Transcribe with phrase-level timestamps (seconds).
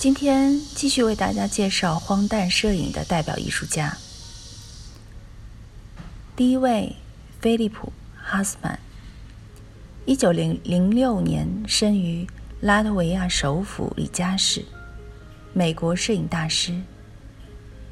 [0.00, 3.94] 今天继续为大家介绍荒诞摄影的代表艺术家。
[6.34, 6.96] 第一位，
[7.38, 8.78] 菲利普·哈斯曼，
[10.06, 12.26] 一九零零六年生于
[12.62, 14.64] 拉脱维亚首府里加市，
[15.52, 16.80] 美国摄影大师。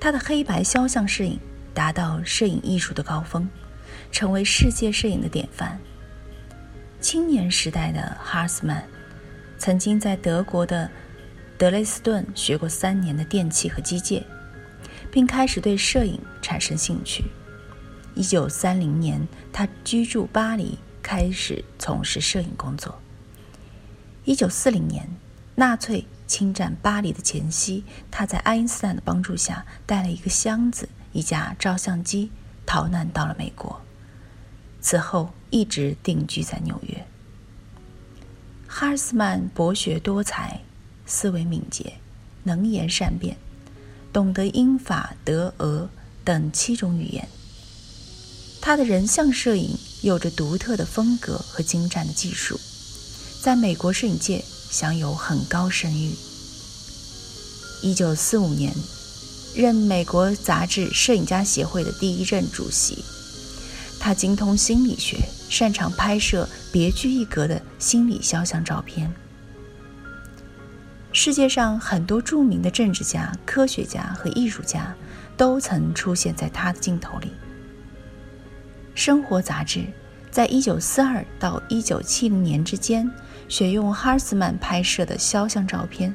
[0.00, 1.38] 他的黑白肖像摄影
[1.74, 3.46] 达到摄影艺术的高峰，
[4.10, 5.78] 成为世界摄影的典范。
[6.98, 8.88] 青年时代的哈斯曼，
[9.58, 10.90] 曾经在德国的。
[11.60, 14.24] 德累斯顿学过三年的电气和机械，
[15.12, 17.22] 并开始对摄影产生兴趣。
[18.14, 22.98] 一九三零年，他居住巴黎，开始从事摄影工作。
[24.24, 25.06] 一九四零年，
[25.54, 32.32] 纳粹侵占巴黎的前夕，他在爱因斯坦的帮助下，带了一个箱子、一架照相机，
[32.64, 33.78] 逃难到了美国。
[34.80, 37.06] 此后一直定居在纽约。
[38.66, 40.62] 哈尔斯曼博学多才。
[41.10, 41.94] 思维敏捷，
[42.44, 43.36] 能言善辩，
[44.12, 45.90] 懂得英法德俄
[46.24, 47.28] 等七种语言。
[48.62, 52.60] 他的人像摄影有着独特的风格和精湛的技术，
[53.42, 56.12] 在美国摄影界享有很高声誉。
[57.82, 58.72] 一九四五年，
[59.54, 63.04] 任美国杂志《摄影家协会》的第一任主席。
[63.98, 65.18] 他精通心理学，
[65.50, 69.12] 擅长拍摄别具一格的心理肖像照片。
[71.12, 74.94] 世界上很多著名的政治家、科学家和艺术家
[75.36, 77.26] 都曾出现在他的镜头里。
[78.94, 79.84] 《生活》杂志
[80.30, 83.10] 在1942到1970年之间
[83.48, 86.14] 选用哈斯曼拍摄的肖像照片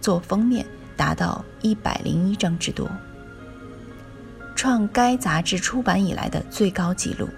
[0.00, 0.66] 做封面，
[0.96, 2.90] 达到101张之多，
[4.54, 7.28] 创该杂志出版以来的最高纪录。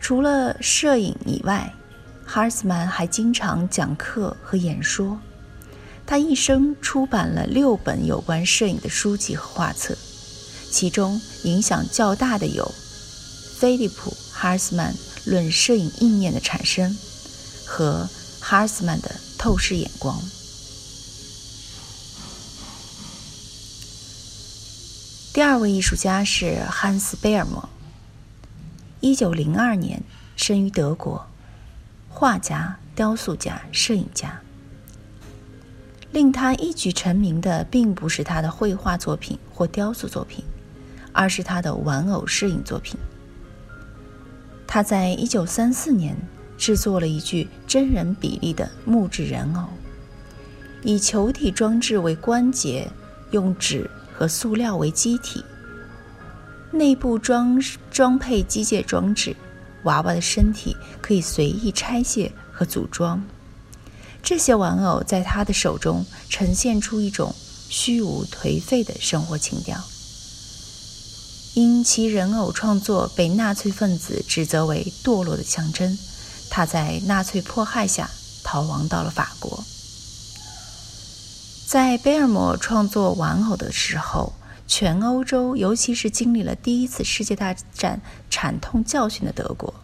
[0.00, 1.72] 除了摄影以外，
[2.32, 5.18] 哈斯曼还经常讲课和演说，
[6.06, 9.98] 他一生出版了六本有关摄影的书籍和画册，
[10.70, 12.64] 其中影响较大的有
[13.58, 16.92] 《菲利普·哈斯曼论摄影意念的产生》
[17.66, 18.08] 和
[18.40, 20.16] 《哈斯曼的透视眼光》。
[25.34, 27.68] 第二位艺术家是汉斯·贝尔莫，
[29.00, 30.04] 一九零二年
[30.36, 31.26] 生于德国。
[32.20, 34.38] 画家、雕塑家、摄影家，
[36.12, 40.44] 令他一举成名的，并不是他的绘画作品或雕塑作品，
[41.14, 43.00] 而是他的玩偶摄影作品。
[44.66, 46.14] 他在一九三四年
[46.58, 49.64] 制作了一具真人比例的木质人偶，
[50.82, 52.86] 以球体装置为关节，
[53.30, 55.42] 用纸和塑料为机体，
[56.70, 57.58] 内部装
[57.90, 59.34] 装配机械装置。
[59.84, 63.22] 娃娃的身体可以随意拆卸和组装，
[64.22, 67.34] 这些玩偶在他的手中呈现出一种
[67.68, 69.82] 虚无颓废的生活情调。
[71.54, 75.98] 因其人偶创作被纳粹分子指责为堕落的象征，
[76.50, 78.10] 他在纳粹迫害下
[78.44, 79.64] 逃亡到了法国。
[81.66, 84.32] 在贝尔摩创作玩偶的时候。
[84.70, 88.00] 全欧洲，尤其是经历了第一次世界大战
[88.30, 89.74] 惨痛教训的德国，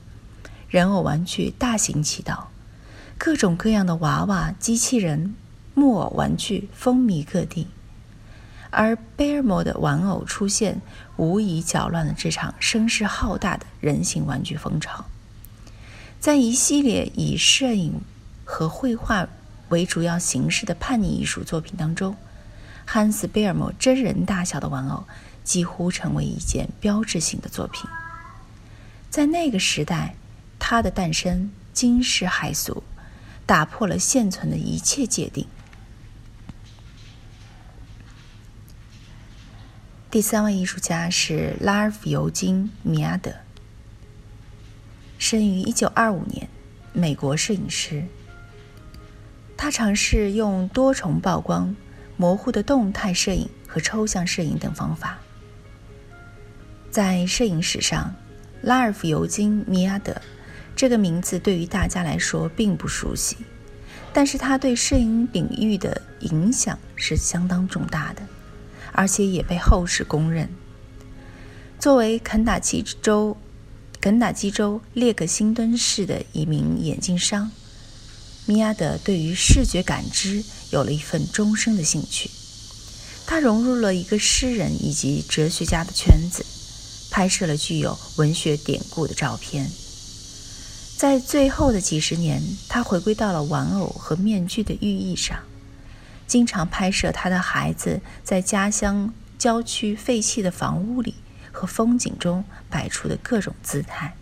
[0.69, 2.53] 人偶玩具大行其道，
[3.19, 5.35] 各种各样的娃娃、机器人、
[5.75, 7.67] 木偶玩具风靡各地。
[8.71, 10.81] 而贝尔摩的玩偶出现，
[11.17, 15.07] 无疑搅乱了这场声势浩大的人形玩具风潮。
[16.21, 18.01] 在一系列以摄影
[18.45, 19.27] 和绘画
[19.71, 22.15] 为主要形式的叛逆艺术作品当中。
[22.87, 25.05] 汉斯·贝尔莫真人大小的玩偶
[25.45, 27.91] 几乎成为一件标志性的作品。
[29.11, 30.15] 在那个时代，
[30.59, 32.83] 他的诞生惊世骇俗，
[33.45, 35.47] 打破了现存的一切界定。
[40.11, 43.35] 第三位艺术家是拉尔夫·尤金·米亚德，
[45.19, 46.49] 生于1925年，
[46.93, 48.05] 美国摄影师。
[49.57, 51.75] 他尝试用多重曝光。
[52.17, 55.19] 模糊的动态摄影和抽象摄影等方法，
[56.91, 58.15] 在摄影史上，
[58.63, 60.15] 拉尔夫·尤金·米亚德
[60.75, 63.37] 这个名字对于大家来说并不熟悉，
[64.13, 68.23] 但是他对摄影领域的影响是相当重大的，
[68.93, 70.49] 而且也被后世公认。
[71.79, 73.37] 作为肯塔基州
[74.01, 77.51] 肯塔基州列克星敦市的一名眼镜商，
[78.47, 82.31] 米亚德对于视觉感知有了一份终生的兴趣。
[83.27, 86.47] 他融入了一个诗人以及哲学家的圈子，
[87.11, 89.71] 拍摄了具有文学典故的照片。
[90.97, 95.41] 在最后的几十年，他回归到了玩偶和面具的寓意上，
[96.27, 101.15] 经常拍摄他的孩子在家乡郊区废弃的房屋里
[101.53, 104.17] 和风景中摆出的各种姿态。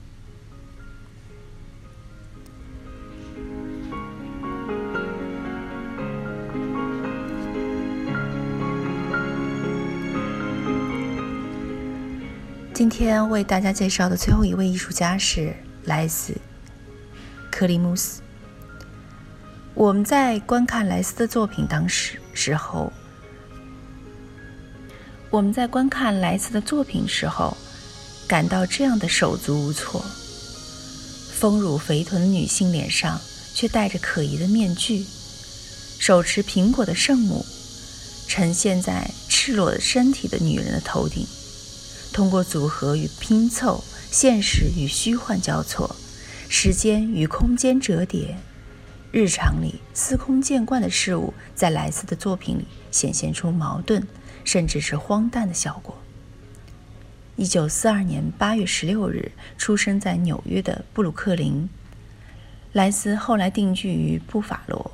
[12.74, 15.54] 今天为大家介绍的最后一位艺术家是
[15.84, 16.34] 莱斯。
[17.48, 18.20] 克里姆斯，
[19.74, 22.92] 我们在观看莱斯的作品当时时候，
[25.30, 27.56] 我们在观看莱斯的作品时候，
[28.26, 30.04] 感到这样的手足无措：
[31.32, 33.20] 丰乳肥臀的女性脸上
[33.54, 35.06] 却戴着可疑的面具，
[36.00, 37.46] 手持苹果的圣母
[38.26, 41.24] 呈现在赤裸的身体的女人的头顶，
[42.14, 45.96] 通过组合与拼凑，现实与虚幻交错。
[46.48, 48.36] 时间与空间折叠，
[49.10, 54.06] 日常里司空见惯的事物，在莱斯的作品里显现出矛盾，
[54.44, 55.98] 甚至是荒诞的效果。
[57.34, 61.68] 一九四二年八月十六日出生在纽约的布鲁克林，
[62.72, 64.92] 莱斯后来定居于布法罗。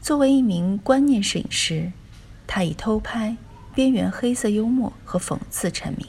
[0.00, 1.92] 作为一名观念摄影师，
[2.48, 3.36] 他以偷拍、
[3.76, 6.06] 边缘黑色幽默和讽刺成名。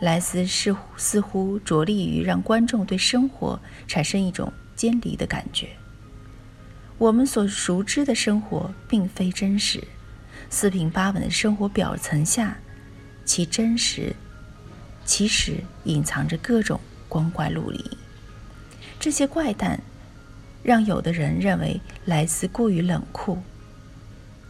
[0.00, 5.68] 莱斯似乎似乎着力于让观众对生活产生一种坚离的感觉。
[6.96, 9.84] 我们所熟知的生活并非真实，
[10.48, 12.56] 四平八稳的生活表层下，
[13.26, 14.16] 其真实
[15.04, 16.80] 其实隐藏着各种
[17.10, 17.84] 光怪陆离。
[18.98, 19.78] 这些怪诞
[20.62, 23.38] 让有的人认为莱斯过于冷酷，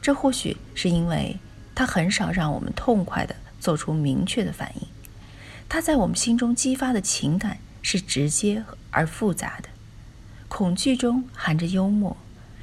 [0.01, 1.37] 这或许是因为
[1.79, 4.89] 他很少让我们痛快地做出明确的反应。
[5.69, 9.69] 他在我们心中激发的情感是直接而复杂的，
[10.49, 12.17] 恐惧中含着幽默，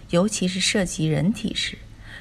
[0.10, 1.78] 尤其是涉及人体时，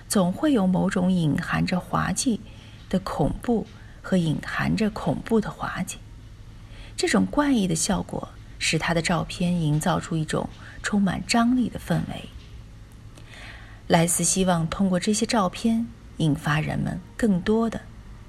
[0.08, 2.40] 总会有某种隐含着滑稽
[2.88, 3.66] 的恐怖
[4.00, 5.98] 和隐含着恐怖的滑稽。
[6.96, 8.28] 这种怪异的效果
[8.60, 10.48] 使他的照片营造出一种
[10.80, 12.28] 充满张力的氛围。
[13.88, 15.88] 莱斯希望通过这些照片
[16.18, 17.80] 引发人们更多的、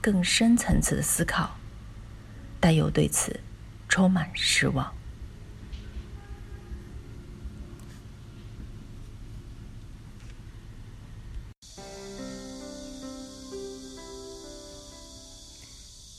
[0.02, 1.58] 更深层次的思考。
[2.60, 3.40] 但又对此
[3.88, 4.92] 充满失望。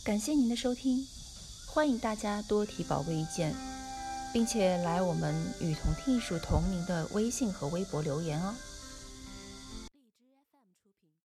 [0.04, 1.04] 感谢您的收听，
[1.66, 3.52] 欢迎大家多提宝贵意见，
[4.32, 8.54] 并且来我们“与同听艺术”同名的微信和微博留言哦。